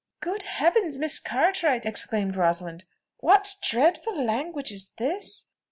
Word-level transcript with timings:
"Good 0.19 0.41
Heavens! 0.41 0.97
Miss 0.97 1.19
Cartwright," 1.19 1.85
exclaimed 1.85 2.35
Rosalind, 2.35 2.85
"what 3.19 3.53
dreadful 3.61 4.19
language 4.19 4.71
is 4.71 4.89
this? 4.97 5.45